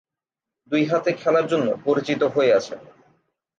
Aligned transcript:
দুই 0.71 0.83
হাতে 0.85 1.11
খেলার 1.13 1.45
জন্য 1.47 1.67
পরিচিত 1.85 2.21
হয়ে 2.35 2.51
আছেন। 2.53 2.79